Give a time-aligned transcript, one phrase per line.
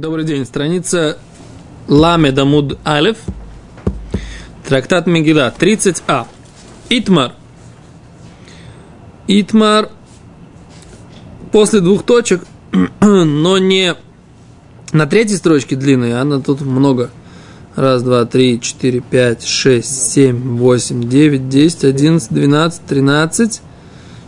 [0.00, 0.46] Добрый день.
[0.46, 1.18] Страница
[1.86, 3.18] Ламе Дамуд Алев.
[4.66, 5.52] Трактат Мегила.
[5.54, 6.26] 30а.
[6.88, 7.34] Итмар.
[9.28, 9.90] Итмар
[11.52, 12.46] после двух точек,
[13.02, 13.94] но не
[14.92, 17.10] на третьей строчке длинной, а на тут много.
[17.76, 23.60] Раз, два, три, четыре, пять, шесть, семь, восемь, девять, десять, одиннадцать, двенадцать, тринадцать.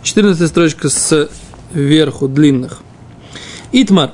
[0.02, 1.30] Четырнадцатая строчка с
[1.73, 2.82] верху длинных.
[3.73, 4.12] Итмар.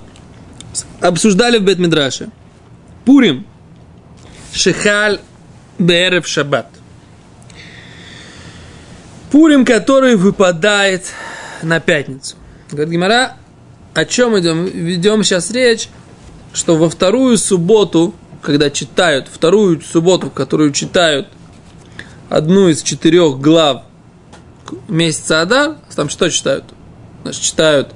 [1.01, 2.30] Обсуждали в Бетмидраше.
[3.05, 3.47] Пурим.
[4.52, 5.21] Шехаль
[5.79, 6.66] Берев Шаббат.
[9.30, 11.05] Пурим, который выпадает
[11.62, 12.37] на пятницу.
[12.71, 13.37] Говорит Гимара,
[13.95, 14.65] о чем идем?
[14.65, 15.88] Ведем сейчас речь,
[16.52, 21.29] что во вторую субботу, когда читают, вторую субботу, которую читают
[22.29, 23.85] одну из четырех глав
[24.88, 26.65] месяца Адар, там что читают?
[27.23, 27.95] Значит, читают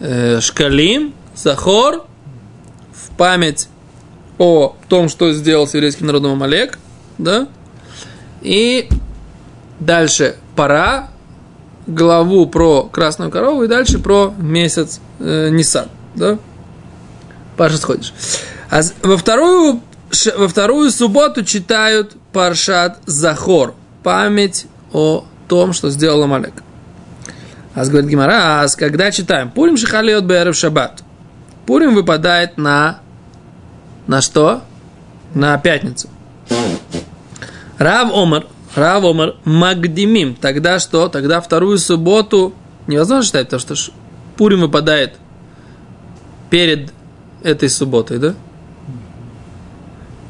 [0.00, 2.09] э, Шкалим, Захор, в
[3.20, 3.68] память
[4.38, 6.78] о том, что сделал с еврейским народом Амалек,
[7.18, 7.48] да,
[8.40, 8.88] и
[9.78, 11.10] дальше пора,
[11.86, 16.38] главу про красную корову и дальше про месяц э, Нисан, да?
[17.58, 18.14] Паша сходишь.
[18.70, 19.82] А во вторую,
[20.38, 26.54] во вторую субботу читают Паршат Захор, память о том, что сделал Амалек.
[27.74, 29.50] А говорит Гимара, а когда читаем?
[29.50, 31.02] Пурим шихалиот бэрев шаббат.
[31.66, 33.00] Пурим выпадает на...
[34.10, 34.62] На что?
[35.34, 36.08] На пятницу.
[37.78, 38.44] Рав Омар,
[38.74, 40.34] Рав Омар, Магдимим.
[40.34, 41.08] Тогда что?
[41.08, 42.52] Тогда вторую субботу
[42.88, 43.92] невозможно считать, потому что
[44.36, 45.14] Пурим выпадает
[46.50, 46.92] перед
[47.44, 48.34] этой субботой, да?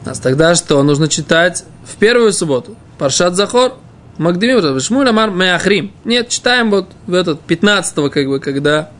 [0.04, 0.82] А тогда что?
[0.82, 2.76] Нужно читать в первую субботу.
[2.98, 3.78] Паршат Захор,
[4.18, 5.90] Магдимим, Шмуль Амар Меахрим.
[6.04, 8.90] Нет, читаем вот в этот 15 как бы, когда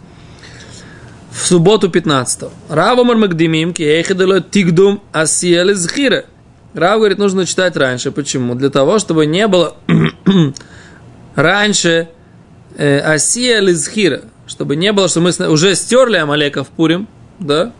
[1.31, 6.25] в субботу 15 Рав Омар Магдимим, Киехидало Тигдум Асиел Зхира.
[6.75, 8.12] Рав говорит, нужно читать раньше.
[8.12, 8.55] Почему?
[8.55, 9.75] Для того, чтобы не было
[11.35, 12.08] раньше
[12.77, 14.23] э, Асия Лизхира.
[14.46, 17.08] Чтобы не было, что мы уже стерли Амалека в Пурим,
[17.39, 17.73] да?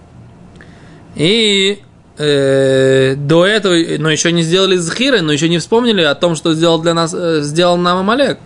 [1.17, 1.81] И
[2.17, 6.55] э, до этого, но еще не сделали Зхира, но еще не вспомнили о том, что
[6.55, 8.39] сделал для нас, э, сделал нам Амалек.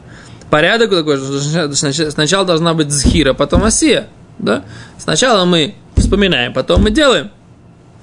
[0.50, 1.74] Порядок такой, что
[2.10, 4.64] сначала должна быть Зхира, потом Асия, да?
[4.98, 7.30] Сначала мы вспоминаем, потом мы делаем.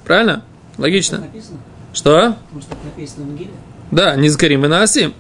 [0.06, 0.44] Правильно?
[0.78, 1.20] Логично.
[1.20, 1.58] Написано.
[1.94, 2.36] Что?
[2.52, 3.48] Может, так написано в?
[3.92, 5.14] Да, низкарим винасим.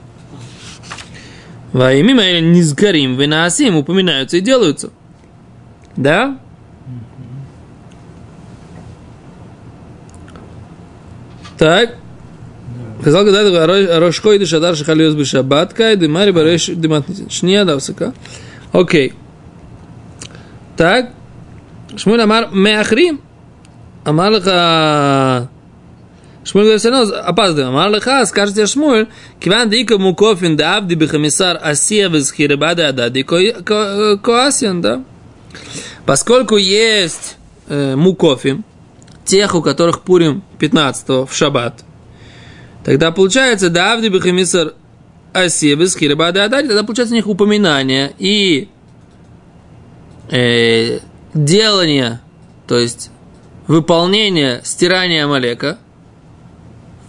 [1.73, 4.91] Во имя или низкарим винасим упоминаются и делаются.
[5.95, 6.37] Да?
[11.57, 11.95] Так.
[13.01, 18.13] Сказал, когда Рошко и Шадар Шахалиос Бешабат, Кай, Димари Бареш Димат Шния Давсака.
[18.71, 19.13] Окей.
[20.81, 21.11] Так.
[21.95, 23.21] Шмуль Амар Меахрим.
[24.03, 25.47] Амар לך
[26.43, 27.75] Шмуль говорит, все равно опаздываем.
[27.75, 29.05] Амар леха, скажете Шмуль,
[29.39, 35.03] киван дика мукофин да абди бихамисар асия визхире бада адади коасиан, да?
[36.07, 37.37] Поскольку есть
[37.67, 38.65] э, мукофим,
[39.23, 41.85] тех, у которых Пурим 15 в шаббат,
[42.83, 44.73] тогда получается, да абди бихамисар
[45.31, 48.67] асия визхире бада адади, тогда получается у них упоминание и
[50.31, 50.99] э,
[51.33, 52.19] делание,
[52.67, 53.11] то есть
[53.67, 55.77] выполнение стирания Амалека–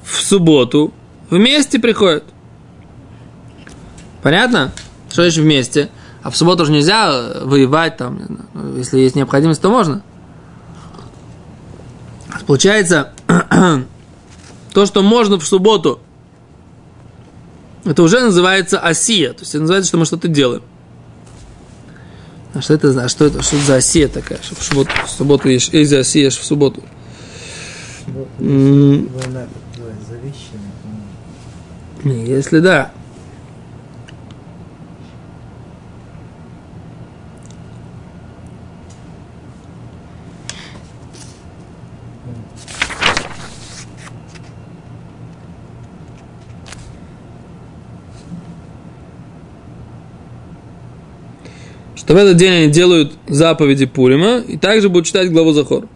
[0.03, 0.93] в субботу
[1.31, 2.25] вместе приходят.
[4.23, 4.73] Понятно?
[5.11, 5.91] Что еще вместе?
[6.23, 8.47] А в субботу же нельзя воевать там,
[8.77, 10.03] если есть необходимость, то можно.
[12.47, 13.13] Получается,
[14.73, 16.01] то, что можно в субботу,
[17.85, 19.33] это уже называется осия.
[19.33, 20.63] То есть это называется, что мы что-то делаем.
[22.55, 25.11] А что это, а что это, что это за осия такая, что в субботу, в
[25.11, 26.83] субботу ешь, ешь осия, ешь в субботу?
[32.05, 32.91] Если да.
[52.03, 55.87] что в этот день они делают заповеди Пурима и также будут читать главу Захор.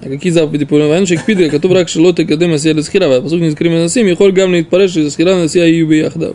[0.00, 0.88] А какие заповеди Пурима?
[0.88, 4.14] Ванши Кпидга, который рак шелоты кадема сели с хирава, по сути, не скрими на семи,
[4.14, 6.34] холь гамли пареш и с хирава на сия юби яхдав.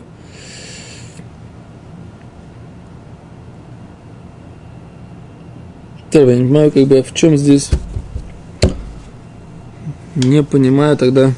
[6.12, 7.70] Я не понимаю, как бы, в чем здесь...
[10.14, 11.32] Не понимаю тогда...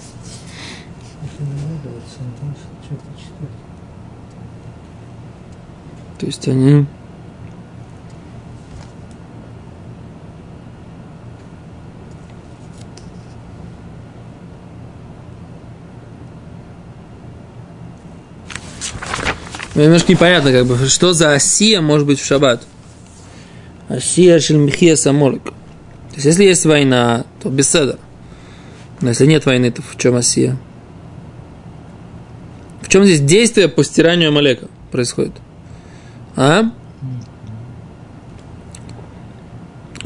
[6.19, 6.87] То есть они
[19.77, 22.63] Немножко непонятно, как бы, что за осия может быть в шаббат.
[23.89, 25.45] Осия шельмихия самолик.
[25.45, 27.99] То есть, если есть война, то беседа.
[29.03, 30.57] Но если нет войны, то в чем осия?
[32.81, 35.35] В чем здесь действие по стиранию Амалека происходит?
[36.37, 36.71] А?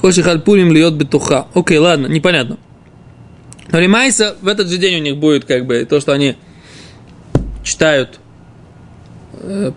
[0.01, 1.47] Коши хальпулим льет бетуха.
[1.55, 2.59] Окей, ладно, непонятно.
[3.71, 6.37] Но Римайса в этот же день у них будет как бы то, что они
[7.63, 8.20] читают,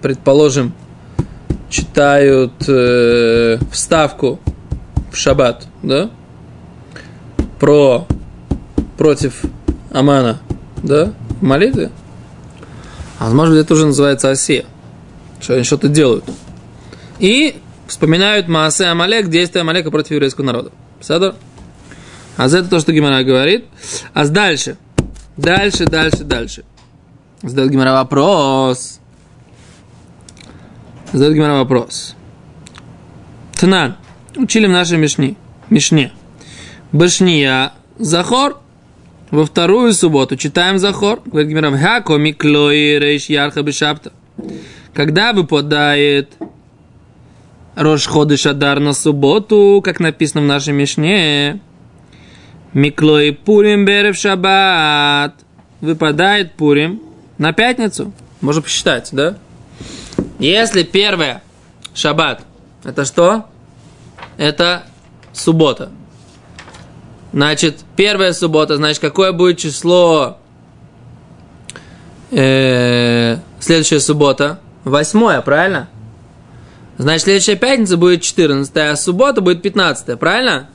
[0.01, 0.73] предположим,
[1.69, 4.39] читают э, вставку
[5.11, 6.09] в шаббат, да,
[7.59, 8.07] про
[8.97, 9.41] против
[9.91, 10.39] Амана,
[10.83, 11.89] да, молитвы.
[13.19, 14.65] А может это уже называется Осия,
[15.39, 16.25] что они что-то делают.
[17.19, 17.55] И
[17.88, 20.71] вспоминают Маасе Амалек, действия Амалека против еврейского народа.
[21.01, 21.35] Садор?
[22.38, 23.65] А за это то, что Гимара говорит.
[24.13, 24.77] А дальше.
[25.38, 26.63] Дальше, дальше, дальше.
[27.41, 29.00] Задает Гимара вопрос.
[31.13, 32.15] Задает Гимара вопрос.
[33.54, 33.95] Тнан.
[34.36, 35.36] Учили в нашей Мишне.
[35.69, 36.12] Мишне.
[36.92, 37.74] Башния.
[38.00, 38.60] Захор.
[39.30, 41.21] Во вторую субботу читаем Захор.
[41.24, 41.77] Говорит Гимара.
[41.77, 44.12] Хако миклой рейш ярха бешапта.
[44.95, 46.33] Когда выпадает
[47.75, 51.60] Рош Ходыш на субботу, как написано в нашей Мишне,
[52.74, 55.36] Миклой Пурим Берев Шаббат.
[55.80, 57.04] Выпадает Пурим
[57.38, 58.12] на пятницу.
[58.42, 59.38] Можно посчитать, да?
[60.44, 61.42] Если первое
[61.94, 62.42] Шаббат,
[62.84, 63.45] это что?
[64.36, 64.84] Это
[65.31, 65.90] суббота.
[67.31, 70.38] Значит, первая суббота, значит, какое будет число
[72.30, 74.60] э, следующая суббота?
[74.84, 75.88] Восьмое, правильно?
[76.98, 80.69] Значит, следующая пятница будет 14, а суббота будет 15, правильно?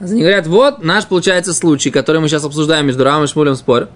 [0.00, 3.90] Они говорят, вот наш, получается, случай, который мы сейчас обсуждаем между Рамом и Шмулем спор.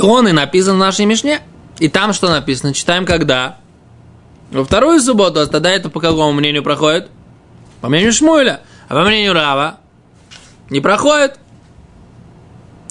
[0.00, 1.40] Он и написан в нашей Мишне.
[1.78, 2.74] И там что написано?
[2.74, 3.58] Читаем когда?
[4.50, 7.10] Во вторую субботу, а тогда это по какому мнению проходит?
[7.80, 8.60] По мнению Шмуля.
[8.88, 9.78] А по мнению Рава
[10.70, 11.38] не проходит.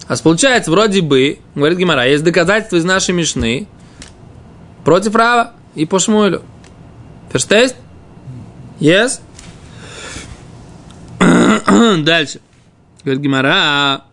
[0.07, 3.68] А получается, вроде бы, говорит Гимара, есть доказательства из нашей Мишны
[4.86, 6.44] против Рава и по Шмуэлю.
[7.31, 7.75] Ферштейст?
[8.80, 9.19] Yes?
[12.04, 12.39] Дальше.
[13.04, 14.04] Говорит Гимара.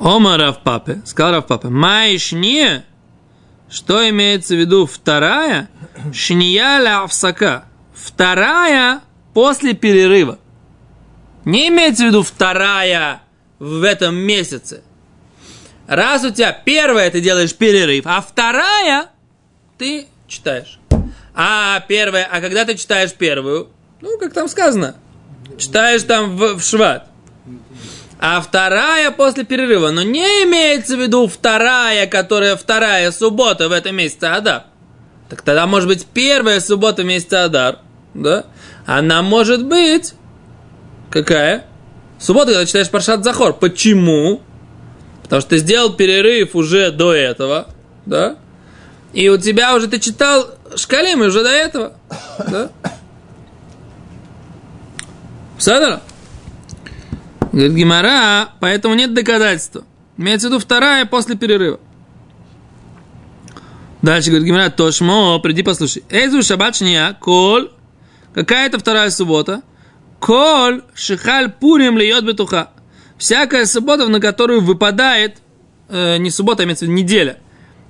[0.00, 2.84] Ома в Папе, сказал в Папе, Майшне,
[3.68, 5.68] что имеется в виду вторая?
[6.12, 7.66] Шния ля авсака.
[7.92, 9.02] Вторая
[9.34, 10.38] после перерыва.
[11.44, 13.20] Не имеется в виду вторая
[13.58, 14.82] в этом месяце.
[15.86, 19.10] Раз у тебя первая ты делаешь перерыв, а вторая
[19.76, 20.80] ты читаешь.
[21.34, 23.68] А первая, а когда ты читаешь первую,
[24.00, 24.96] ну, как там сказано,
[25.58, 27.10] читаешь там в, в шват.
[28.22, 29.90] А вторая после перерыва.
[29.90, 34.64] Но не имеется в виду вторая, которая вторая суббота в этом месяце Адар.
[35.30, 37.78] Так тогда может быть первая суббота в месяце Адар.
[38.12, 38.44] Да?
[38.84, 40.12] Она может быть
[41.10, 41.64] какая?
[42.18, 43.54] Суббота, когда читаешь Паршат Захор.
[43.54, 44.42] Почему?
[45.22, 47.68] Потому что ты сделал перерыв уже до этого.
[48.04, 48.36] Да?
[49.14, 50.46] И у тебя уже ты читал
[50.76, 51.94] Шкалим уже до этого.
[52.50, 52.70] Да?
[55.58, 56.02] Садара?
[57.52, 59.84] Говорит Гимара, поэтому нет доказательства.
[60.16, 61.80] Имеется в виду вторая после перерыва.
[64.02, 66.04] Дальше говорит Гимара, Тошмо, приди послушай.
[66.08, 67.68] Эйзу шаббат шния, кол,
[68.34, 69.62] какая это вторая суббота?
[70.20, 72.70] Кол, шихаль пурим льет бетуха.
[73.18, 75.38] Всякая суббота, на которую выпадает,
[75.88, 77.38] э, не суббота, а имеется в виду неделя,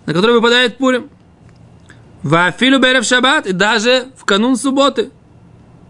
[0.06, 1.10] на которую выпадает пурим.
[2.22, 5.10] Вафилу берев шаббат, и даже в канун субботы.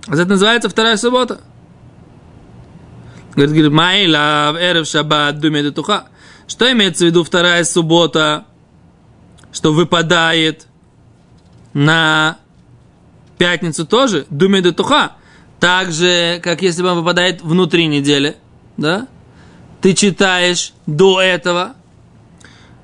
[0.07, 1.41] Это называется вторая суббота.
[3.35, 6.05] Говорит, Майла, эрев шаббат, думает туха.
[6.47, 8.45] Что имеется в виду вторая суббота,
[9.53, 10.67] что выпадает
[11.73, 12.39] на
[13.39, 14.27] пятницу тоже?
[14.31, 15.13] Думает туха.
[15.61, 18.37] Так же, как если бы он выпадает внутри недели,
[18.77, 19.07] да?
[19.81, 21.75] Ты читаешь до этого,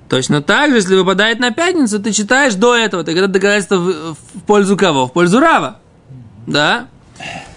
[0.09, 3.03] Точно так же, если выпадает на пятницу, ты читаешь до этого.
[3.03, 5.09] Так это доказательство в, в пользу кого?
[5.09, 5.81] В пользу Рава.
[6.47, 6.87] Да?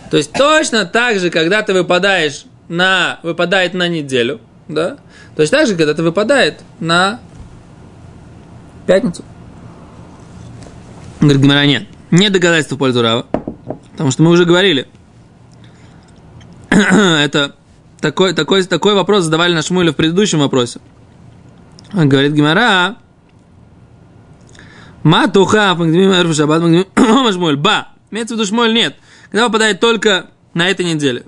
[0.09, 4.97] То есть точно так же, когда ты выпадаешь на, выпадает на неделю, да?
[5.35, 7.19] Точно так же, когда ты выпадает на
[8.87, 9.25] пятницу.
[11.19, 11.87] Говорит, Гимара, нет.
[12.11, 13.25] Нет доказательства в пользу Рава.
[13.91, 14.87] Потому что мы уже говорили.
[16.69, 17.55] это
[17.99, 20.79] такой, такой, такой вопрос задавали на Шмуле в предыдущем вопросе.
[21.91, 22.97] Говорит Гимара,
[25.03, 26.61] Матуха, Магдимим Эрф Шаббат,
[26.95, 27.89] Машмуль, ба.
[28.11, 28.95] Имеется в виду Шмуль, нет.
[29.31, 31.23] Когда попадает только на этой неделе.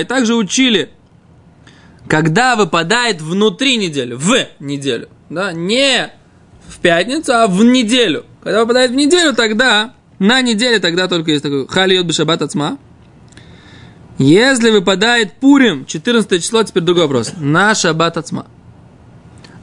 [0.00, 0.90] И также учили,
[2.06, 6.10] когда выпадает внутри недели, в неделю, да, не
[6.68, 8.24] в пятницу, а в неделю.
[8.42, 12.78] Когда выпадает в неделю, тогда, на неделе тогда только есть такой халиот бешабат ацма.
[14.18, 18.46] Если выпадает Пурим, 14 число, теперь другой вопрос, на шаббат ацма.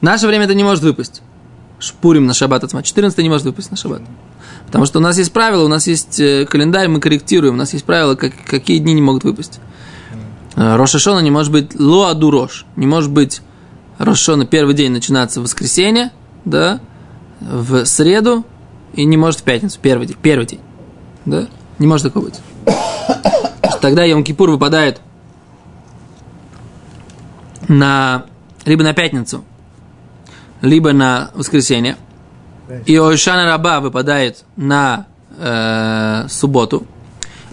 [0.00, 1.22] наше время это не может выпасть.
[2.00, 2.82] Пурим на шаббат ацма.
[2.82, 4.02] 14 не может выпасть на шаббат.
[4.66, 7.72] Потому что у нас есть правила, у нас есть э, календарь, мы корректируем, у нас
[7.72, 9.60] есть правила, как, какие дни не могут выпасть.
[10.56, 13.42] Э, Рошашона не может быть лоаду рош, не может быть
[13.98, 16.10] Рошашона первый день начинаться в воскресенье,
[16.44, 16.80] да,
[17.40, 18.44] в среду,
[18.94, 20.60] и не может в пятницу, первый день, первый день,
[21.24, 21.46] да,
[21.78, 22.40] не может такого быть.
[23.80, 25.00] Тогда Йом-Кипур выпадает
[27.68, 28.24] на,
[28.64, 29.44] либо на пятницу,
[30.60, 31.96] либо на воскресенье,
[32.86, 35.06] и Ойшана Раба выпадает на
[35.38, 36.86] э, субботу,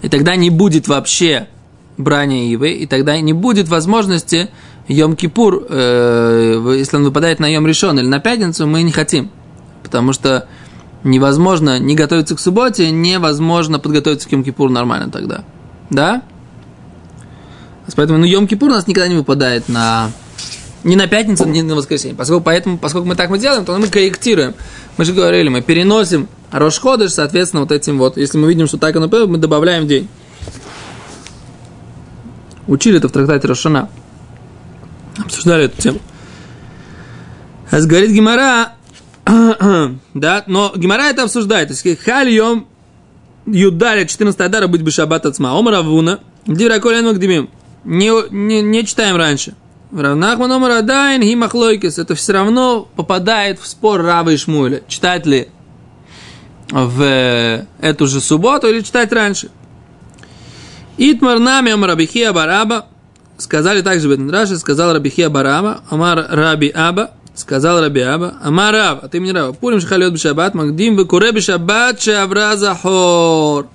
[0.02, 1.48] и тогда не будет вообще
[1.96, 4.50] брания Ивы, и тогда не будет возможности
[4.88, 9.30] Йом-Кипур, э, если он выпадает на Йом Решон или на пятницу, мы не хотим.
[9.82, 10.46] Потому что
[11.04, 15.44] невозможно не готовиться к субботе, невозможно подготовиться к Йом-Кипуру нормально тогда.
[15.90, 16.22] Да?
[17.96, 20.10] Поэтому ну, Йом-Кипур у нас никогда не выпадает на
[20.84, 22.16] ни на пятницу, ни на воскресенье.
[22.16, 24.54] Поскольку, поэтому, поскольку мы так мы делаем, то мы корректируем.
[24.96, 28.16] Мы же говорили, мы переносим Рошходыш, соответственно, вот этим вот.
[28.16, 30.08] Если мы видим, что так оно мы добавляем день.
[32.66, 33.88] Учили это в трактате Рошана.
[35.18, 36.00] Обсуждали эту тему.
[37.70, 38.74] А говорит Гимара,
[40.14, 41.68] да, но Гимара это обсуждает.
[41.68, 42.66] То есть, хальем
[43.46, 45.58] юдаля 14 адара быть бы шаббат ацма.
[45.58, 47.50] Омара вуна, дираколен магдимим.
[47.84, 49.54] Не, не, не читаем раньше.
[50.02, 51.98] Равнахман Омар Адайн Гимахлойкис.
[51.98, 54.82] Это все равно попадает в спор Рава и Шмуэля.
[54.88, 55.48] Читать ли
[56.70, 59.50] в эту же субботу или читать раньше.
[60.96, 62.86] Итмар нами Омар Рабихия Бараба.
[63.36, 69.08] Сказали также Бетндраши, сказал Рабихия Бараба, Амар Раби Аба, сказал Раби Аба, Амар Рав, а
[69.08, 73.66] ты мне Рава, Пурим Шахалет Бешабат, Магдим Векуре Бешабат Шавра Захор.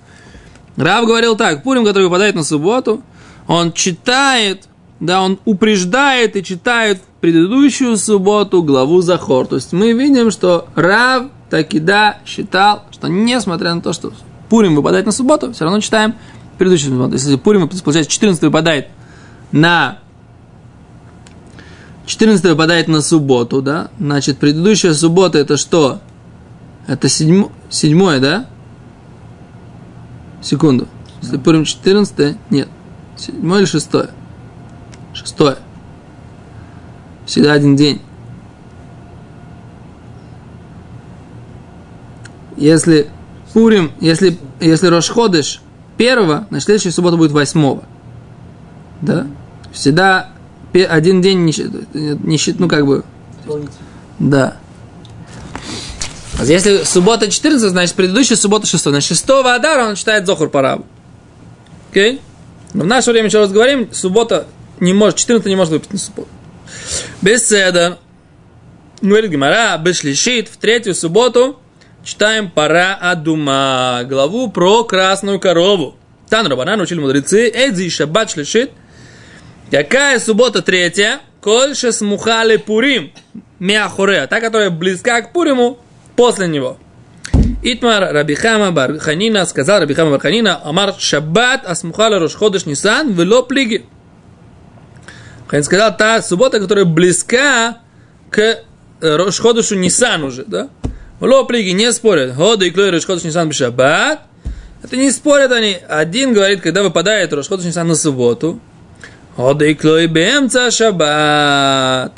[0.77, 3.03] Рав говорил так, Пурим, который выпадает на субботу,
[3.47, 4.68] он читает
[4.99, 9.47] да, он упреждает и читает предыдущую субботу главу Захор.
[9.47, 14.11] То есть мы видим, что Рав таки да считал, что несмотря на то, что
[14.49, 16.15] Пурим выпадает на субботу, все равно читаем
[16.57, 17.13] предыдущую субботу.
[17.13, 18.87] Если Пурим, получается, 14 выпадает
[19.51, 19.99] на
[22.05, 25.99] 14 выпадает на субботу, да, значит, предыдущая суббота это что?
[26.87, 28.47] Это седьмо, седьмое, да?
[30.41, 30.87] Секунду.
[31.21, 32.67] Если Пурим 14, нет.
[33.15, 34.09] Седьмое или шестое?
[35.19, 35.57] Шестое.
[37.25, 38.01] Всегда один день.
[42.55, 43.09] Если
[43.53, 45.61] Пурим, если, если Рошходыш
[45.97, 47.83] первого, на следующая суббота будет восьмого.
[49.01, 49.27] Да?
[49.73, 50.29] Всегда
[50.73, 51.53] один день не,
[51.93, 53.03] не ну как бы.
[54.19, 54.57] Да.
[56.41, 58.85] Если суббота 14, значит предыдущая суббота 6.
[58.85, 60.85] На 6 Адара он читает Зохур Парабу.
[61.91, 62.15] Окей?
[62.15, 62.21] Okay?
[62.73, 64.47] Но в наше время, еще раз говорим, суббота
[64.79, 66.29] не может, 14 не может выпить на субботу.
[67.21, 67.99] Беседа.
[69.01, 71.59] Говорит Гимара, Бешлишит, в третью субботу
[72.03, 75.95] читаем Пара Адума, главу про красную корову.
[76.29, 78.71] Тан Рабанан учили мудрецы, Эдзи Шаббат Шлишит.
[79.71, 81.21] Какая суббота третья?
[81.41, 83.11] Кольше смухали Пурим.
[83.59, 85.79] Мяхуреа, та, которая близка к Пуриму,
[86.15, 86.77] после него.
[87.61, 93.85] Итмар Рабихама Барханина сказал Рабихама Барханина, Амар Шаббат Асмухала Рошходыш Нисан, вело плиги.
[95.49, 97.79] Хайн сказал, та суббота, которая близка
[98.29, 98.59] к
[99.01, 100.69] Рошходушу Нисан уже, да?
[101.19, 102.35] Ло плиги не спорят.
[102.35, 104.19] Хода и клой Рошходуш Нисан бешаббат.
[104.83, 105.77] Это не спорят они.
[105.89, 108.59] Один говорит, когда выпадает Рошходуш Нисан на субботу.
[109.35, 112.13] Хода и клой бемца шаббат.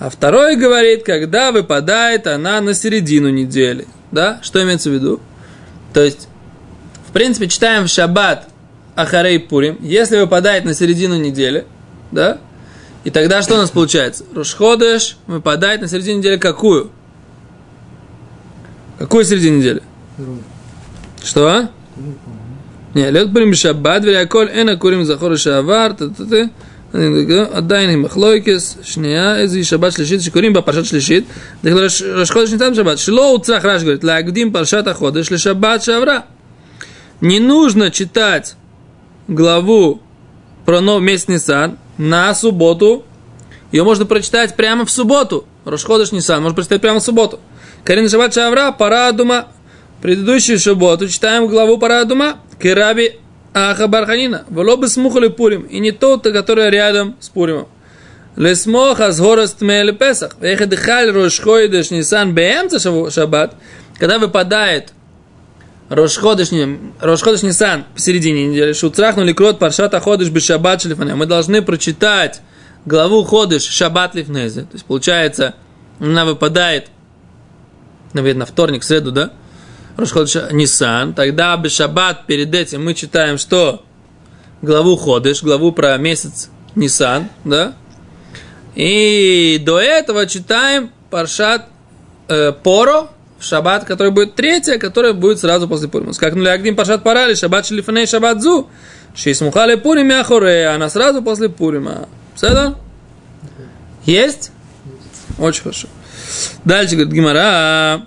[0.00, 3.86] А второй говорит, когда выпадает она на середину недели.
[4.10, 4.40] Да?
[4.42, 5.20] Что имеется в виду?
[5.94, 6.26] То есть,
[7.06, 8.48] в принципе, читаем в шаббат
[8.96, 9.78] Ахарей Пурим.
[9.82, 11.64] Если выпадает на середину недели,
[12.10, 12.38] да,
[13.03, 14.25] и тогда что у нас получается?
[14.35, 16.91] Рошходыш выпадает на середине недели какую?
[18.99, 19.81] Какую середину недели?
[21.23, 21.69] Что?
[22.93, 25.87] Не, лед пурим шаббат, ולהכל אין הקוראים זכור שעבר,
[27.51, 31.23] עדיין עם מחלוקס, שנייה, איזה שבת שלישית שקוראים בה פרשת שלישית,
[31.63, 36.19] ראש חודש ניתן בשבת, שלא הוצרך רש, говорит, להקדים פרשת החודש לשבת שעברה.
[37.21, 38.55] Не нужно читать
[39.27, 40.01] главу
[40.65, 43.04] про новый месяц Нисан на субботу.
[43.70, 45.46] Ее можно прочитать прямо в субботу.
[45.64, 47.38] Рошходыш Нисан, можно прочитать прямо в субботу.
[47.84, 49.46] Карин Шабат Шавра, Парадума.
[50.02, 52.38] Предыдущую субботу читаем главу Парадума.
[52.60, 53.20] Кераби
[53.54, 54.44] Аха Барханина.
[54.48, 55.62] Воло бы смухали Пурим.
[55.62, 57.68] И не тот, который рядом с Пуримом.
[58.34, 60.36] Лесмоха с горост Песах.
[60.40, 62.80] Эхадыхаль Рошхойдыш Нисан Бемца
[63.10, 63.54] Шаббат.
[63.98, 64.92] Когда выпадает
[65.92, 66.52] Рошходыш
[67.42, 68.72] Нисан посередине недели.
[68.72, 71.14] Шуцрахнули крот Паршата Ходыш Бешаббат Шлифане.
[71.14, 72.40] Мы должны прочитать
[72.86, 74.62] главу Ходыш Шаббат Лифнезе.
[74.62, 75.54] То есть получается,
[76.00, 76.88] она выпадает,
[78.14, 79.32] наверное, вторник, среду, да?
[79.98, 81.12] Рошходыш Нисан.
[81.12, 83.84] Тогда Бешаббат перед этим мы читаем что?
[84.62, 87.74] Главу Ходыш, главу про месяц Нисан, да?
[88.74, 91.68] И до этого читаем Паршат
[92.28, 93.10] э, Поро,
[93.42, 96.12] шаббат, который будет третья, которая будет сразу после Пурима.
[96.14, 98.68] Как ну лягдим Паршат Парали, шаббат шлифаней шаббат зу,
[99.14, 102.08] шисмухали Пурим яхоре, она сразу после Пурима.
[102.34, 102.76] Все?
[104.04, 104.52] Есть?
[105.38, 105.88] Очень хорошо.
[106.64, 108.02] Дальше говорит Гимара.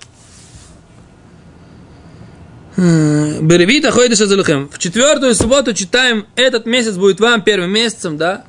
[2.78, 8.44] Беревита ходишь В четвертую субботу читаем, этот месяц будет вам первым месяцем, да?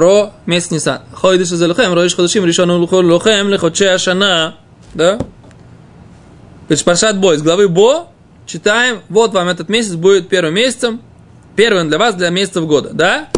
[0.00, 1.00] про месяц Нисан.
[1.12, 4.56] Ходишь за лохем, роишь ходишим, решен лохем, лехоче ашана.
[4.94, 5.18] Да?
[6.70, 8.12] То есть Паршат Бо, из главы Бо
[8.46, 11.02] читаем, вот вам этот месяц будет первым месяцем,
[11.56, 12.90] первым для вас, для месяцев года.
[12.92, 13.28] Да?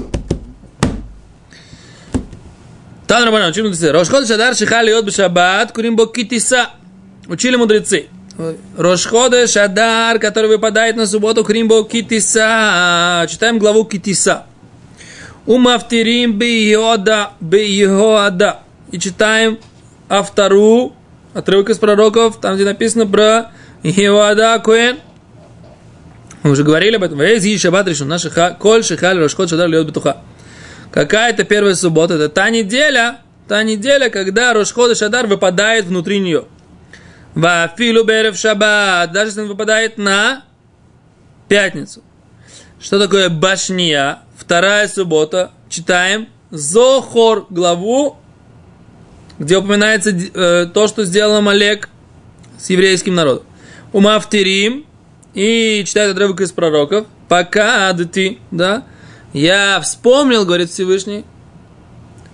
[3.06, 3.90] Тан Рабана, учим мудрецы.
[3.90, 6.72] Рошходыш Адар Шихали от Бешабат, Курим Бо Китиса.
[7.26, 8.08] Учили мудрецы.
[8.76, 13.26] Рошходыш Адар, который выпадает на субботу, Курим Бо Китиса.
[13.30, 14.44] Читаем главу Китиса.
[15.46, 18.58] Умафтирим бейода бейода.
[18.90, 19.58] И читаем
[20.10, 20.94] автору,
[21.34, 24.98] отрывок из пророков, там, где написано про Иоада Куэн.
[26.42, 27.20] Мы уже говорили об этом.
[27.20, 28.08] Вези шаббат решен.
[28.08, 30.18] Наша коль шихаль рошхот шадар льет бетуха.
[30.90, 32.14] Какая это первая суббота?
[32.14, 36.44] Это та неделя, та неделя, когда Рошход и Шадар выпадает внутри нее.
[37.34, 40.44] Вафилу берев шаббат, даже если он выпадает на
[41.48, 42.02] пятницу.
[42.78, 44.18] Что такое башния?
[44.42, 48.18] вторая суббота, читаем Зохор главу,
[49.38, 51.88] где упоминается э, то, что сделал Малек
[52.58, 53.44] с еврейским народом.
[53.92, 54.86] Умафтирим
[55.34, 57.06] и читает отрывок из пророков.
[57.28, 58.84] Пока ты, да,
[59.32, 61.24] я вспомнил, говорит Всевышний,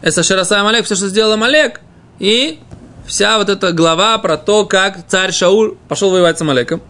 [0.03, 1.81] это Шараса Малек, все, что сделал Малек,
[2.19, 2.59] и
[3.07, 6.81] вся вот эта глава про то, как царь Шауль пошел воевать с Амалеком.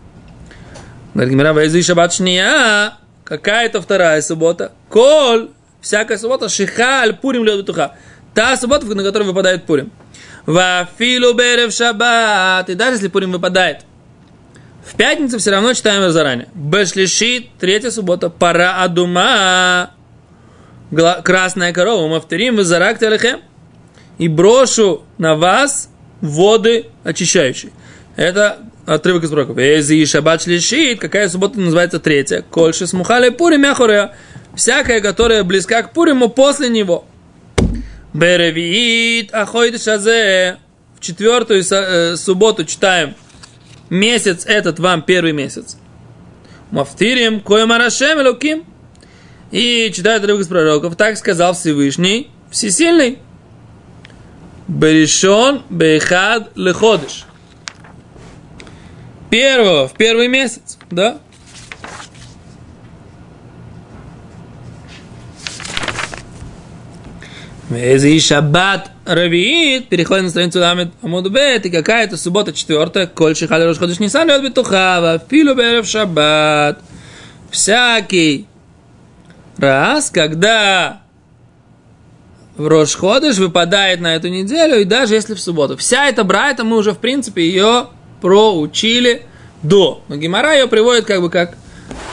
[1.14, 4.72] Говорит, Гимара, Вайзу Шаббат Шния, Какая-то вторая суббота.
[4.88, 5.50] Коль,
[5.82, 7.92] всякая суббота, шихаль, пурим лед бетуха.
[8.34, 9.90] Та суббота, на которую выпадает пурим.
[10.46, 12.70] Вафилу берев шаббат.
[12.70, 13.84] И даже если пурим выпадает
[14.84, 16.48] в пятницу, все равно читаем его заранее.
[16.54, 19.90] Бешлишит, третья суббота, пара адума.
[21.22, 23.40] Красная корова, мавторим, вызарак телехем.
[24.16, 27.72] И брошу на вас воды очищающие.
[28.16, 29.58] Это отрывок из пророков.
[29.58, 32.42] Эзи шаббат шлишит, какая суббота называется третья?
[32.42, 34.14] Кольши смухали пурим яхорея.
[34.54, 37.04] Всякая, которая близка к Пуриму после него.
[38.12, 40.58] Беревиит ахойд шазе.
[40.96, 43.14] В четвертую э, субботу читаем.
[43.90, 45.76] Месяц этот вам первый месяц.
[46.70, 48.64] Мафтирим коемарашем луким.
[49.50, 50.96] И читает отрывок из пророков.
[50.96, 53.18] Так сказал Всевышний, Всесильный.
[54.66, 57.24] Берешон бехад леходыш
[59.30, 61.18] первого в первый месяц, да?
[67.70, 73.78] Вези шаббат равиит, переходим на страницу Ламед Амудбет, и какая-то суббота четвертая, коль шихали рош
[73.78, 76.80] ходыш нисан, лед бетухава, филу берев шаббат.
[77.50, 78.46] Всякий
[79.58, 81.02] раз, когда
[82.56, 85.76] в Рошходыш выпадает на эту неделю, и даже если в субботу.
[85.76, 87.88] Вся эта брайта, мы уже, в принципе, ее
[88.20, 89.26] проучили
[89.62, 90.02] до.
[90.08, 91.56] Но Гимара ее приводит как бы как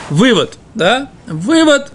[0.10, 1.10] вывод, да?
[1.28, 1.92] Вывод,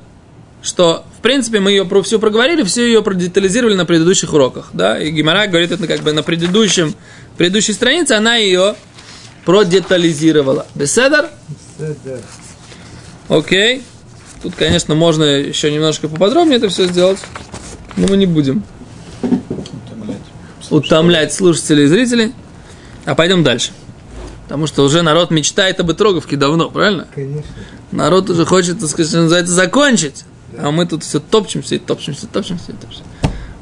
[0.63, 4.99] что, в принципе, мы ее про все проговорили, все ее продетализировали на предыдущих уроках, да?
[4.99, 6.95] И Гимара говорит это как бы на предыдущем,
[7.37, 8.75] предыдущей странице, она ее
[9.45, 10.67] продетализировала.
[10.75, 11.29] Беседер?
[11.79, 12.23] Беседер.
[13.29, 13.83] Окей.
[14.43, 17.19] Тут, конечно, можно еще немножко поподробнее это все сделать,
[17.99, 18.65] но мы не будем
[19.23, 20.23] утомлять,
[20.71, 22.33] утомлять слушателей и зрителей.
[23.05, 23.73] А пойдем дальше.
[24.45, 27.09] Потому что уже народ мечтает об Итроговке давно, правильно?
[27.15, 27.45] Конечно.
[27.93, 30.25] Народ уже хочет, так сказать, называется, закончить.
[30.53, 30.69] Да.
[30.69, 33.05] А мы тут все топчемся и топчемся, топчемся и топчемся.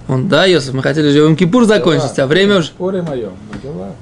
[0.09, 2.68] Он, да, Йосиф, мы хотели же Кипур закончить, да, а время уже...
[2.68, 3.31] Споры мое,
[3.62, 3.92] дела.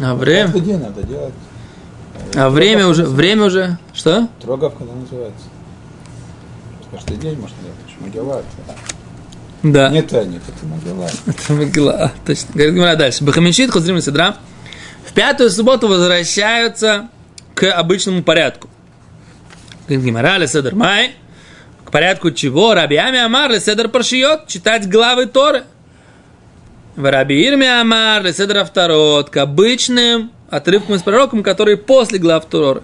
[0.00, 0.46] А время...
[0.46, 1.34] Каждый день надо делать.
[2.34, 4.28] А время уже, время уже, что?
[4.42, 5.44] Троговка она называется.
[6.90, 8.42] Каждый день можно делать, почему дела
[9.62, 9.90] Да.
[9.90, 11.08] Нет, нет, это Магела.
[11.26, 12.48] Это Магела, точно.
[12.54, 13.22] Говорит, дальше.
[13.22, 14.36] Бахамишит, Хузрим Сидра
[15.16, 17.08] пятую субботу возвращаются
[17.54, 18.68] к обычному порядку.
[19.88, 19.92] К
[21.96, 22.74] порядку чего?
[22.74, 25.62] Рабиами Амар, Седр Паршиот, читать главы Торы.
[26.94, 32.82] В Раби Ирме Амар, Седр Авторот, к обычным отрывкам из пророком, которые после глав Торы.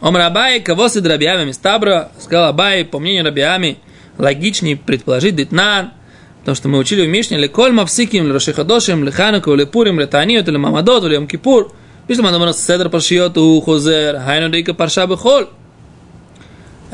[0.00, 3.78] Ом Рабай, кого с Рабиами Мистабра, сказал Абай, по мнению Рабиами,
[4.18, 5.92] логичнее предположить Дитнан,
[6.40, 11.72] потому что мы учили в Мишне, Леколь Мавсиким, Лешихадошим, Лехануку, Лепурим, Летаниот, Лемамадот, Лем Кипур,
[12.08, 15.46] Пишем, Адамар Седр Паршиот, у Хозер, Хайну Дика Парша Бехоль.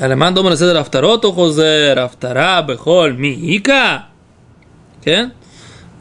[0.02, 3.97] Элеман дома לסדר הפטרות הוא חוזר, הפטרה בכל מייקה.
[5.02, 5.30] כן?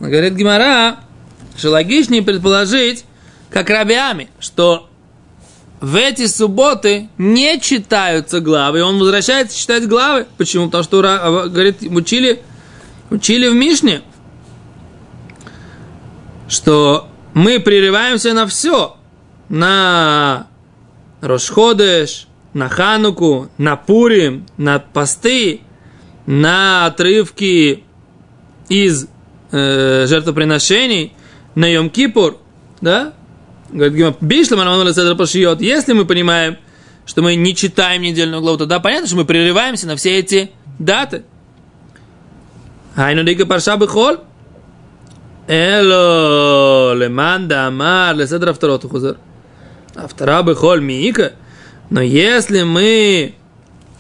[0.01, 0.97] Говорит Гимара,
[1.57, 3.05] что логичнее предположить,
[3.51, 4.89] как рабиами, что
[5.81, 10.27] в эти субботы не читаются главы, и он возвращается читать главы.
[10.39, 10.67] Почему?
[10.67, 12.43] Потому что, говорит, учили,
[13.11, 14.03] учили в Мишне,
[16.49, 18.97] что мы прерываемся на все.
[19.49, 20.47] На
[21.21, 22.26] Рошходеш,
[22.58, 25.62] на Хануку, на Пурим, на посты,
[26.26, 27.84] на отрывки
[28.68, 29.08] из
[29.52, 31.14] э, жертвоприношений,
[31.54, 32.38] на Йом-Кипур,
[32.82, 33.14] да?
[33.70, 34.16] Говорит,
[35.62, 36.58] если мы понимаем,
[37.06, 41.26] что мы не читаем недельную главу, тогда понятно, что мы прерываемся на все эти даты.
[42.96, 44.18] Айну дига парша бихоль.
[45.48, 49.18] Эло леманда амар леседра второт хузер.
[49.96, 51.34] А втора бихоль миика–
[51.90, 53.36] но если мы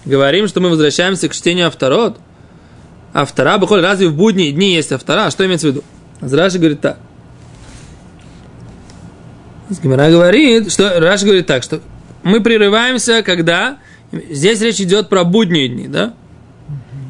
[0.05, 2.17] говорим, что мы возвращаемся к чтению авторот,
[3.13, 5.25] автора, бухоль, разве в будние дни есть автора?
[5.25, 5.83] А что имеется в виду?
[6.21, 6.99] Раши говорит так.
[9.81, 11.81] Гимара говорит, что Раши говорит так, что
[12.23, 13.77] мы прерываемся, когда
[14.11, 16.13] здесь речь идет про будние дни, да?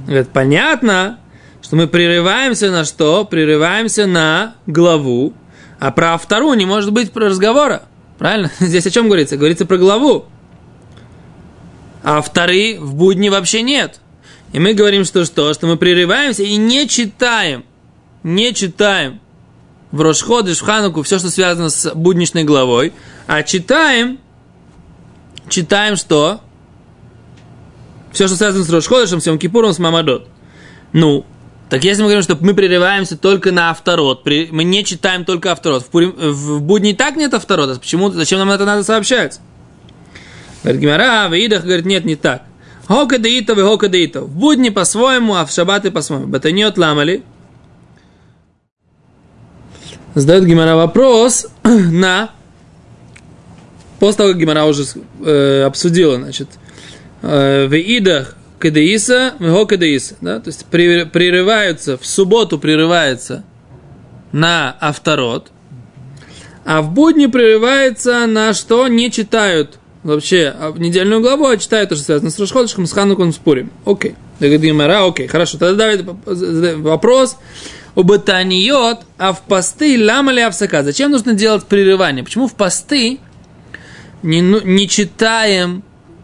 [0.05, 1.19] Говорит, понятно,
[1.61, 3.25] что мы прерываемся на что?
[3.25, 5.33] Прерываемся на главу,
[5.79, 7.83] а про вторую не может быть разговора.
[8.17, 8.51] Правильно?
[8.59, 9.37] Здесь о чем говорится?
[9.37, 10.25] Говорится про главу
[12.03, 13.99] а вторые в будни вообще нет.
[14.53, 15.53] И мы говорим, что что?
[15.53, 17.65] Что мы прерываемся и не читаем,
[18.23, 19.19] не читаем
[19.91, 22.93] в Рошходы, в Хануку, все, что связано с будничной главой,
[23.25, 24.19] а читаем,
[25.49, 26.41] читаем что?
[28.11, 30.27] Все, что связано с Рошходышем, с Кипуром, с Мамадот.
[30.93, 31.25] Ну,
[31.69, 35.83] так если мы говорим, что мы прерываемся только на авторот, мы не читаем только авторот,
[35.83, 39.39] в, Пурим, в будни так нет авторота, почему, зачем нам это надо сообщать?
[40.63, 42.43] Говорит Гимара, Ваидах говорит, нет, не так.
[42.87, 44.21] Хока деито, вы хока деито.
[44.21, 46.27] В будни по-своему, а в шабаты по-своему.
[46.27, 47.23] Батаньот ламали.
[50.15, 52.31] Задает Гимара вопрос на...
[53.99, 54.83] После того, как Гимара уже
[55.25, 56.49] э, обсудила, значит,
[57.23, 60.15] э, Ваидах кадеиса, вего кадеиса.
[60.21, 60.39] Да?
[60.39, 63.43] То есть прерываются, в субботу прерывается
[64.31, 65.51] на авторот,
[66.65, 69.79] а в будни прерывается на что не читают
[70.13, 73.71] вообще а недельную главу, а читаю то, что связано с Рошходышем, с Хануком, с Пурим.
[73.85, 74.15] Окей.
[74.39, 75.57] Гимара, окей, хорошо.
[75.57, 77.37] Тогда давай вопрос
[77.95, 80.83] Атаниот, а в посты лама ли авсака?
[80.83, 82.23] Зачем нужно делать прерывание?
[82.23, 83.19] Почему в посты
[84.23, 85.83] не, ну, не читаем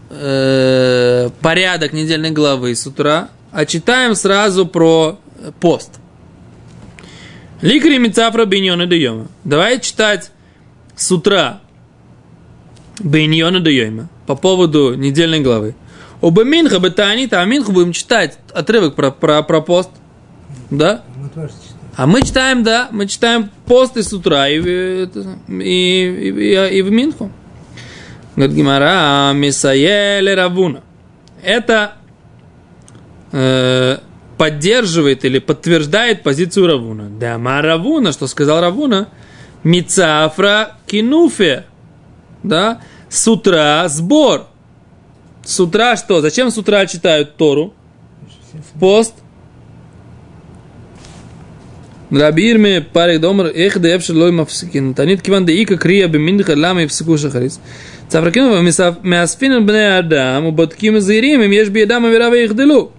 [0.09, 5.19] э, порядок недельной главы с утра, а читаем сразу про
[5.59, 5.99] пост?
[7.61, 9.27] Ликри Мицафра Биньона Дайома.
[9.43, 10.31] Давай читать
[10.95, 11.62] с утра
[12.99, 15.75] Бейньона Дайойма по поводу недельной главы.
[16.21, 19.89] Оба Минха Бетанит, а Минху будем читать отрывок про, про, про пост.
[20.69, 21.03] Да?
[21.95, 25.09] А мы читаем, да, мы читаем пост и с утра, и, и,
[25.49, 27.31] и, и, и в Минху.
[28.35, 30.81] Говорит Гимара, Мисаеле Равуна.
[31.43, 31.95] Это
[33.31, 33.97] э,
[34.37, 37.09] поддерживает или подтверждает позицию Равуна.
[37.09, 39.09] Да, Равуна, что сказал Равуна,
[39.63, 41.65] Мицафра Кинуфе
[42.43, 44.47] да, с утра сбор.
[45.43, 46.21] С утра что?
[46.21, 47.73] Зачем с утра читают Тору?
[48.53, 49.15] В пост.
[52.11, 54.93] Рабирме парик домр эх да эпшер лой мафсикин.
[54.93, 57.59] Танит киван да ика крия беминдха лама и псику шахарис.
[58.07, 62.91] Цафракину мясфин бне адам, убатким заирим, им ешь биедам авирава их делу.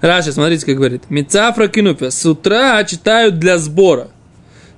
[0.00, 1.04] Раша, смотрите, как говорит.
[1.08, 2.10] Мицафра кинупя.
[2.10, 4.08] С утра читают для сбора.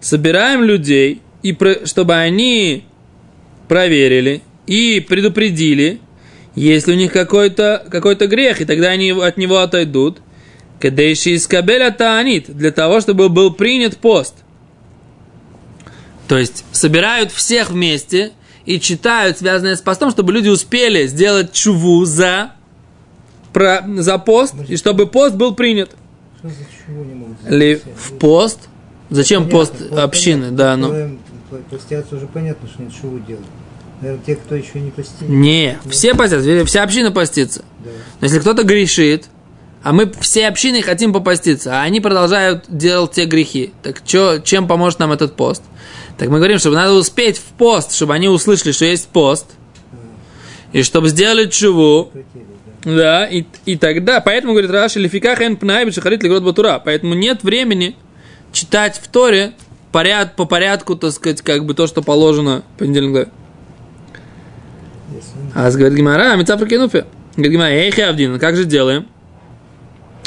[0.01, 2.85] Собираем людей, и чтобы они
[3.71, 6.01] проверили и предупредили,
[6.57, 10.19] если у них какой-то какой грех, и тогда они от него отойдут.
[10.81, 14.35] Кадейши из Кабеля Таанит, для того, чтобы был принят пост.
[16.27, 18.33] То есть собирают всех вместе
[18.67, 22.55] и читают, связанное с постом, чтобы люди успели сделать чуву за,
[23.53, 25.95] про, за пост, и чтобы пост был принят.
[27.49, 28.69] Ли в пост?
[29.11, 30.51] Зачем понятно, пост общины?
[30.51, 31.19] Да, ну.
[31.71, 33.45] Постятся уже понятно, что ничего делать.
[34.01, 35.31] Наверное, те, кто еще не постили.
[35.31, 37.65] Не, все постятся, вся община постится.
[37.85, 37.91] Да.
[38.21, 39.27] Но если кто-то грешит,
[39.83, 44.69] а мы все общины хотим попаститься, а они продолжают делать те грехи, так чё, чем
[44.69, 45.63] поможет нам этот пост?
[46.19, 49.47] Так мы говорим, чтобы надо успеть в пост, чтобы они услышали, что есть пост,
[50.73, 52.13] и чтобы сделали чуву,
[52.85, 52.93] да.
[52.93, 57.43] да, и, и тогда, поэтому, говорит Раши, лифика хэн пнай шахарит лигрот батура, поэтому нет
[57.43, 57.97] времени
[58.53, 59.55] читать в Торе
[59.93, 63.29] поряд, по порядку, так сказать, как бы то, что положено понедельник главе.
[65.55, 67.07] А говорит Гимара, а Мицапра Кенуфе.
[67.35, 69.07] Говорит Гимара, эй, Хавдин, как же делаем?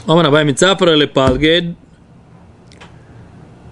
[0.05, 1.75] Омар Абай Мицапра или Палгейд.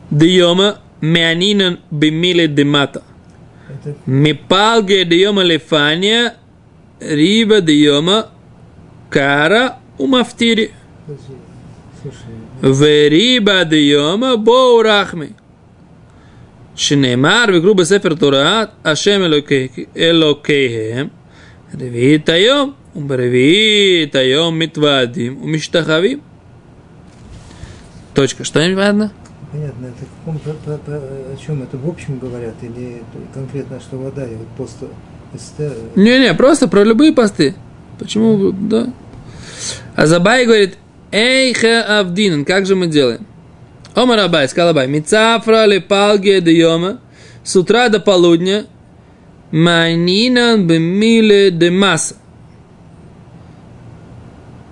[0.09, 3.03] Диома мянинен Бимили Димата.
[4.05, 6.35] Мипалге диома лефания
[6.99, 8.29] риба диома
[9.09, 10.73] кара умафтири.
[12.61, 15.35] Вериба диома боурахми.
[16.78, 17.52] דיומא בואו רחמי.
[17.54, 21.08] שנאמר בקרו בספר תורה, השם אלוקי, אלוקיהם,
[21.74, 26.20] רביעית היום, וברביעית היום מתוועדים ומשתחווים.
[28.14, 28.44] Точка.
[28.44, 29.12] Что непонятно?
[29.52, 30.92] понятно, это в каком, по- по- по-
[31.32, 34.86] о чем это в общем говорят, или это конкретно, что вода, и вот просто
[35.34, 37.54] Эстер, Не-не, просто про любые посты.
[37.98, 38.92] Почему, бы, да?
[39.94, 40.78] А Забай говорит,
[41.12, 43.26] эй, хе авдинан, как же мы делаем?
[43.95, 46.97] Омар Абай, сказал Абай, мицафра ли палге де
[47.43, 48.65] с утра до полудня,
[49.51, 52.15] манинан бемиле де масса.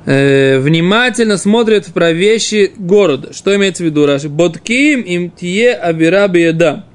[0.05, 3.33] Э, внимательно смотрят про вещи города.
[3.33, 4.29] Что имеется в виду, Раши?
[4.29, 6.85] Ботким им тие абира биедам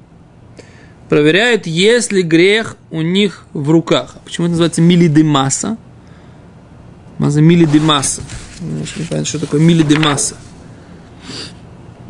[1.09, 4.17] проверяют, есть ли грех у них в руках.
[4.25, 5.77] Почему это называется милидемаса?
[7.17, 8.21] Маза милидемаса.
[8.59, 10.35] Не понятно, что такое милидемаса.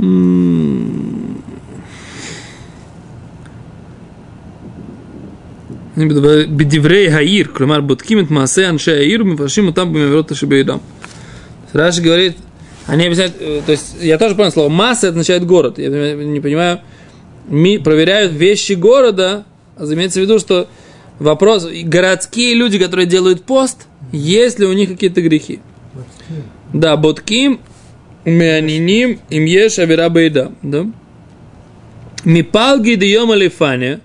[0.01, 0.91] М.
[6.57, 10.79] בדברי העיר, כלומר בודקים את מעשי אנשי העיר ומפרשים אותם במעברות שבעידם.
[11.73, 12.37] Раши говорит,
[12.89, 15.79] они объясняют, э, то есть я тоже понял слово масса, это означает город.
[15.79, 16.81] Я не понимаю,
[17.49, 19.45] ми проверяют вещи города,
[19.77, 20.69] а имеется в виду, что
[21.21, 25.61] вопрос, городские люди, которые делают пост, есть ли у них какие-то грехи?
[25.95, 26.43] Ботким.
[26.73, 27.61] Да, ботким,
[28.26, 30.52] меаниним, им еш авера бейда.
[30.62, 30.86] Да?
[32.24, 34.02] Мипалги диома лифаня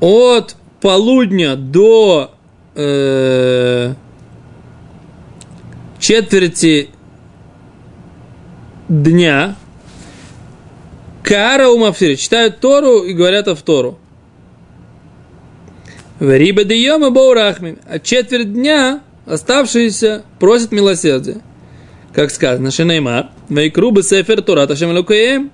[0.00, 2.34] от полудня до
[2.74, 3.94] э,
[5.98, 6.90] четверти
[8.88, 9.56] дня
[11.24, 13.98] Кара у Мафсири читают Тору и говорят о Тору.
[16.20, 17.78] Вериба диома боурахми.
[17.88, 21.40] А четверть дня оставшиеся просят милосердия.
[22.14, 25.50] Как сказано, Шенеймар, Вайкрубы Сефер Тора Ташем.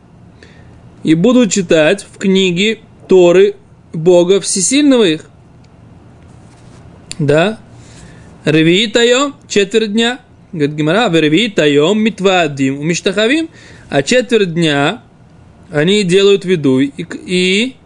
[1.03, 3.57] И будут читать в книге Торы
[3.95, 5.25] Бога Всесильного их.
[7.19, 7.59] Да?
[8.45, 10.21] Ревии Тайом, четверть дня.
[10.53, 13.49] Говорит Гимара, Ревии Тайом, Митвадим, Умиштахавим.
[13.89, 15.03] А четверть дня
[15.71, 17.77] они делают виду и, и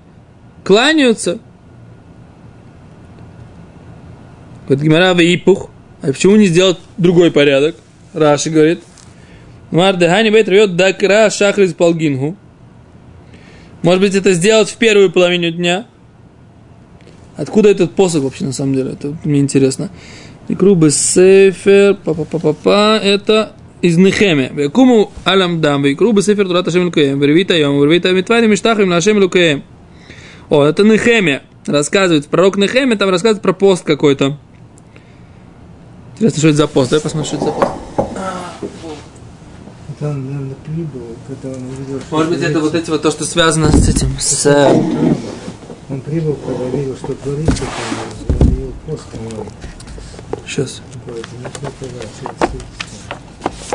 [0.64, 1.38] кланяются.
[4.66, 5.70] Говорит Гимара, Ипух.
[6.02, 7.76] А почему не сделать другой порядок?
[8.14, 8.80] Раши говорит.
[9.70, 12.36] Мардехани бейт рвет дакра шахриз палгингу.
[13.82, 15.86] Может быть, это сделать в первую половину дня?
[17.36, 18.92] Откуда этот посох вообще, на самом деле?
[18.92, 19.90] Это мне интересно.
[20.48, 24.50] Икрубы сефер, па-па-па-па-па, это из Нехеме.
[24.54, 29.18] Векуму алам дам, векрубы сефер турат ашем лукеем, вервита йом, вервита митвани миштахим на ашем
[29.18, 29.64] лукеем.
[30.48, 31.42] О, это Нехеме.
[31.66, 34.38] Рассказывает, пророк Нехеме там рассказывает про пост какой-то.
[36.14, 36.90] Интересно, что это за пост?
[36.90, 37.83] Давай посмотрим, что это за пост.
[40.04, 43.24] Это он, наверное, прибыл, когда он увидел, Может быть, это вот эти вот то, что
[43.24, 44.44] связано с этим, с...
[44.44, 45.14] э,
[45.88, 49.04] Он прибыл, когда видел, что творится, там, завел пост.
[50.46, 50.82] Сейчас,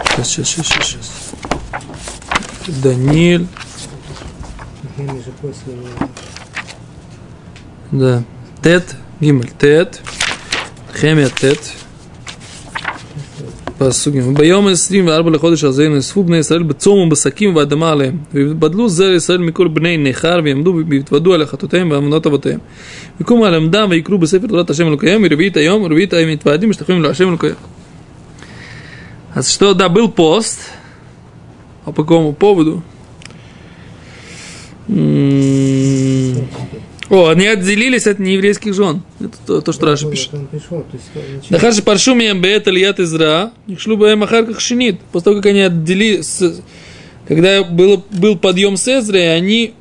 [0.05, 1.09] сейчас, сейчас, сейчас, сейчас,
[5.41, 5.73] после
[7.89, 8.23] да.
[8.61, 10.01] Тет, Гимель, Тет,
[10.95, 11.59] Хемия, Тет.
[13.78, 14.34] פסוקים.
[14.34, 18.16] ביום ה-24 לחודש הזה נאספו בני ישראל בצום ובשקים ובאדמה עליהם.
[18.34, 22.58] ויבדלו זרע ישראל מכל בני נכר ויעמדו ויתוודו על החטאותיהם ועמדות אבותיהם.
[23.20, 27.28] ויקומו על עמדם ויקראו בספר תורת השם אלוקיהם מרביעית היום ורביעית היום מתוועדים משתחווים להשם
[27.28, 27.54] אלוקיהם.
[29.34, 30.60] אז что, да, был пост.
[31.84, 32.82] А по какому поводу?
[37.09, 39.01] О, они отделились от нееврейских жен.
[39.19, 40.31] Это то, то что Раша пишет.
[41.49, 44.99] Да харши паршуми эмбет ильят изра, их шлю бэм ахарках шинит.
[45.11, 46.41] После того, как они отделились,
[47.27, 49.73] когда был, был подъем с Эзрой, они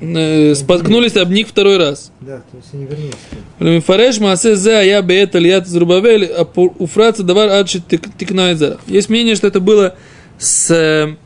[0.00, 2.12] э, споткнулись об них второй раз.
[2.20, 3.14] Да, то есть они вернулись.
[3.58, 8.56] Лемифареш маасе зе я бэт ильят из Рубавель, а уфраца давар адши тикна
[8.86, 9.96] Есть мнение, что это было
[10.38, 11.16] с э,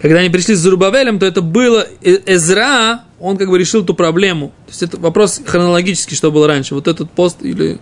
[0.00, 3.94] когда они пришли с Зурбавелем, то это было Э- Эзра, он как бы решил ту
[3.94, 4.48] проблему.
[4.66, 6.74] То есть это вопрос хронологический, что было раньше.
[6.74, 7.78] Вот этот пост или...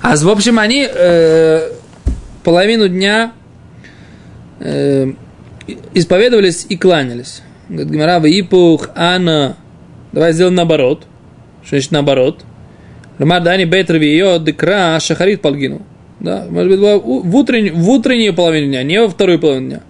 [0.00, 1.70] А в общем, они э,
[2.42, 3.32] половину дня
[4.60, 5.12] э,
[5.94, 7.42] исповедовались и кланялись.
[7.68, 9.56] Говорит, Гимара, ипух, ана.
[10.12, 11.06] Давай сделаем наоборот.
[11.62, 12.44] Что значит наоборот?
[13.18, 15.82] Ламар дани бейтер ее декра шахарит палгину.
[16.22, 16.46] Да?
[16.48, 19.80] Может быть, была в, утрен, в утренней половине дня, не во вторую половину дня.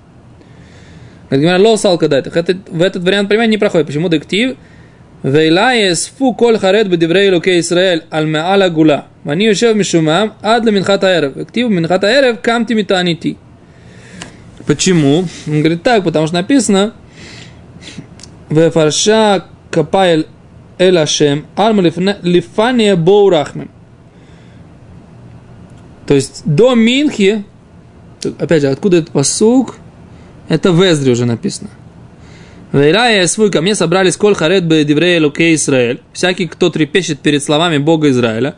[1.30, 2.36] Говорит, ло салка дайтах.
[2.36, 3.86] Это, в этот вариант понимания не проходит.
[3.86, 4.56] Почему дектив?
[5.22, 9.06] Вейлаес фу коль харет бедеврей луке Исраэль аль гула.
[9.24, 11.36] Вани юшев мишумам адла минхата эрев.
[11.36, 13.36] Актив минхата эрев камти митанити.
[14.66, 15.24] Почему?
[15.46, 16.94] Он говорит так, потому что написано
[18.48, 20.26] в фарша капаэль
[20.78, 23.70] эль ашем арм лифания боурахмим.
[26.06, 27.44] То есть до Минхи,
[28.38, 29.76] опять же, откуда этот посук?
[30.48, 31.70] Это в Эздре уже написано.
[32.72, 36.00] Вейрая свой ко мне собрались коль харет бы диврея луке Израиль.
[36.12, 38.54] Всякий, кто трепещет перед словами Бога Израиля.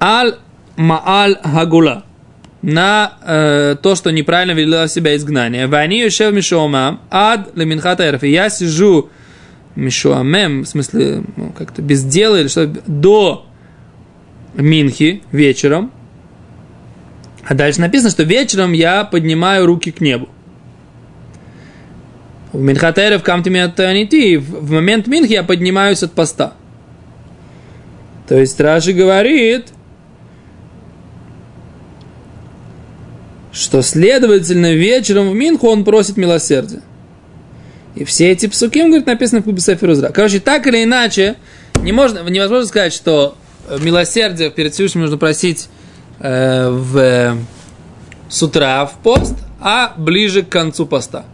[0.00, 0.36] Аль
[0.76, 2.04] мааль хагула.
[2.62, 5.66] На э, то, что неправильно вело себя изгнание.
[5.66, 8.22] Вани ешев мишуамам ад леминхата эрф.
[8.22, 9.08] Я сижу
[9.74, 13.46] мишуамем, в смысле, ну, как-то без дела или что, до
[14.54, 15.90] Минхи вечером.
[17.44, 20.28] А дальше написано, что вечером я поднимаю руки к небу.
[22.52, 26.54] В Минхатерев камтимиатанити, в момент Минхи я поднимаюсь от поста.
[28.28, 29.68] То есть Раши говорит,
[33.52, 36.82] что, следовательно, вечером в Минху он просит милосердия.
[37.94, 40.10] И все эти псуки, говорит, написаны в Кубе Сефирузра.
[40.10, 41.36] Короче, так или иначе,
[41.82, 43.36] не можно, невозможно сказать, что
[43.80, 45.68] милосердие перед Всевышним нужно просить
[46.22, 47.34] Э, в, э,
[48.28, 51.24] с утра в пост, а ближе к концу поста.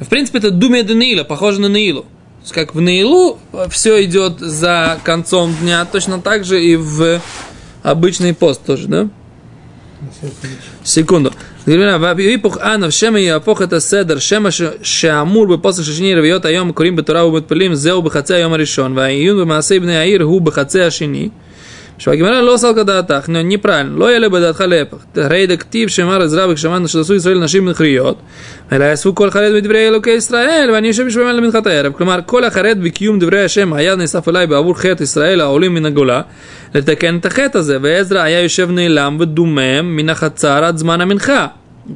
[0.00, 2.02] В принципе, это думе думия Даниила, похоже на Наилу.
[2.02, 6.76] То есть, как в Наилу э, все идет за концом дня, точно так же и
[6.76, 7.20] в
[7.82, 9.08] обычный пост тоже, да?
[10.82, 11.34] Секунду.
[11.66, 16.96] Випух анов шема и апох это седер шема шамур бы после шишини рвиот айом курим
[16.96, 18.94] бы турау бы пылим зел бы хацея айом решен.
[18.94, 21.32] Вайюн бы масейбный аир гу бы хацея шини.
[22.07, 24.97] לא סלקא דעתך, נו, неправильно, לא יעלה בדעתך להפך.
[25.15, 28.17] הרי דכתיב שאמר עזרא וכשמענו שתעשו ישראל נשים מכריות,
[28.71, 31.93] אלא יאספו כל חרד בדברי אלוקי ישראל, ואני יושב בשבילם למנחת הערב.
[31.93, 36.21] כלומר, כל החרד בקיום דברי השם היה נאסף אליי בעבור חטא ישראל העולים מן הגולה,
[36.75, 41.47] לתקן את החטא הזה, ועזרא היה יושב נעלם ודומם מן החצר עד זמן המנחה.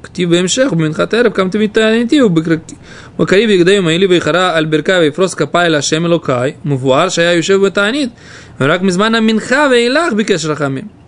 [0.03, 6.05] כתיב בהמשך, במנחת הערב קמתי מתענייתי, ובקרי בגדי ומעילי ויחרה על ברכי ויפרוס כפיי להשם
[6.05, 8.09] אלוקיי, מבואר שהיה יושב בתענית,
[8.61, 10.99] ורק מזמן המנחה ואילך ביקש רחמים.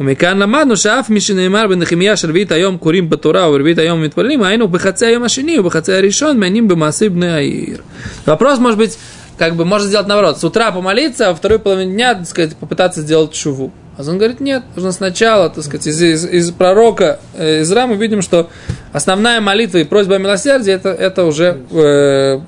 [0.00, 5.06] ומכאן למדנו שאף מי שנאמר בנחמיה שרביעית היום קוראים בתורה ורביעית היום מתפללים, היינו בחצי
[5.06, 7.82] היום השני ובחצי הראשון מעניינים במעשי בני העיר.
[8.26, 8.98] Вопрос может быть,
[9.38, 12.56] как бы можно сделать наоборот, с утра помолиться, а во второй половине дня, так сказать,
[12.56, 13.70] попытаться сделать шуву.
[13.97, 17.95] А он говорит, нет, нужно сначала, так сказать, из, из, из пророка э, Изра мы
[17.95, 18.49] видим, что
[18.91, 22.39] основная молитва и просьба о милосердии, это, это уже э,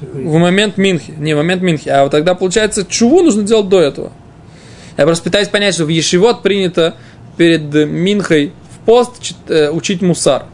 [0.00, 3.80] в момент Минхи, не в момент Минхи, а вот тогда, получается, чуву нужно делать до
[3.80, 4.12] этого.
[4.96, 6.96] Я просто пытаюсь понять, что в Ешивот принято
[7.36, 10.46] перед Минхой в пост э, учить мусар.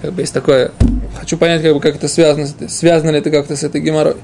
[0.00, 0.70] Как бы есть такое,
[1.18, 4.16] хочу понять, как, бы, как это связано, связано ли это как-то с этой геморрой.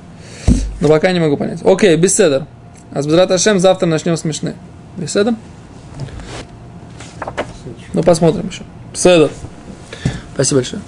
[0.80, 1.60] Но пока не могу понять.
[1.62, 2.46] Окей, беседа.
[2.92, 4.54] А с Ашем завтра начнем смешные.
[5.00, 5.34] Беседа?
[7.94, 8.64] Ну, посмотрим еще.
[8.92, 9.30] Беседа.
[10.34, 10.82] Спасибо большое.